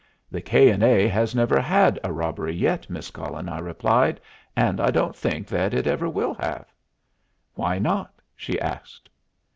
[0.31, 0.69] "The K.
[0.69, 1.07] & A.
[1.07, 4.19] has never had a robbery yet, Miss Cullen," I replied,
[4.55, 6.65] "and I don't think that it ever will have."
[7.53, 9.11] "Why not?" she asked.